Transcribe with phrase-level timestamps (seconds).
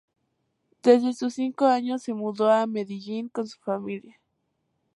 [0.81, 4.19] Desde sus cinco años, se mudó a Medellín con su familia.